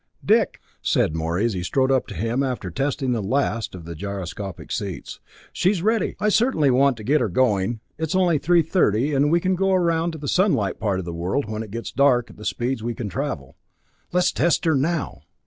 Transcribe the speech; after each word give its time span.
"Dick," 0.25 0.59
said 0.81 1.15
Morey 1.15 1.45
as 1.45 1.53
he 1.53 1.61
strode 1.61 1.91
up 1.91 2.07
to 2.07 2.15
him 2.15 2.41
after 2.41 2.71
testing 2.71 3.11
the 3.11 3.21
last 3.21 3.75
of 3.75 3.85
the 3.85 3.93
gyroscopic 3.93 4.71
seats, 4.71 5.19
"she's 5.53 5.83
ready! 5.83 6.15
I 6.19 6.29
certainly 6.29 6.71
want 6.71 6.97
to 6.97 7.03
get 7.03 7.21
her 7.21 7.29
going 7.29 7.81
it's 7.99 8.15
only 8.15 8.39
three 8.39 8.63
thirty, 8.63 9.13
and 9.13 9.29
we 9.31 9.39
can 9.39 9.53
go 9.53 9.73
around 9.73 10.13
to 10.13 10.17
the 10.17 10.27
sunlight 10.27 10.79
part 10.79 10.97
of 10.97 11.05
the 11.05 11.13
world 11.13 11.47
when 11.47 11.61
it 11.61 11.69
gets 11.69 11.91
dark 11.91 12.31
at 12.31 12.37
the 12.37 12.45
speeds 12.45 12.81
we 12.81 12.95
can 12.95 13.09
travel. 13.09 13.57
Let's 14.11 14.31
test 14.31 14.65
her 14.65 14.73
now!" 14.73 15.21